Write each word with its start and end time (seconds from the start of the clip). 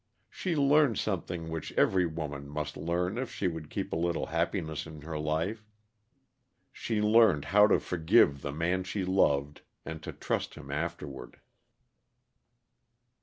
She 0.31 0.55
learned 0.55 0.97
something 0.97 1.49
which 1.51 1.73
every 1.73 2.07
woman 2.07 2.49
must 2.49 2.75
learn 2.75 3.19
if 3.19 3.31
she 3.31 3.47
would 3.47 3.69
keep 3.69 3.93
a 3.93 3.95
little 3.95 4.25
happiness 4.33 4.87
in 4.87 5.01
her 5.01 5.19
life: 5.19 5.69
she 6.73 6.99
learned 6.99 7.45
how 7.45 7.67
to 7.67 7.79
forgive 7.79 8.41
the 8.41 8.51
man 8.51 8.83
she 8.83 9.05
loved, 9.05 9.61
and 9.85 10.01
to 10.01 10.11
trust 10.11 10.55
him 10.55 10.71
afterward. 10.71 11.39